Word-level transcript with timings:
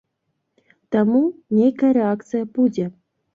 Таму, 0.95 1.21
нейкая 1.59 1.91
рэакцыя 1.99 2.43
будзе. 2.57 2.89